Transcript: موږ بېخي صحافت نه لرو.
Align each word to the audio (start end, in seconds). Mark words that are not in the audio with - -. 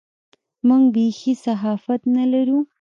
موږ 0.67 0.83
بېخي 0.93 1.33
صحافت 1.43 2.01
نه 2.15 2.25
لرو. 2.31 2.59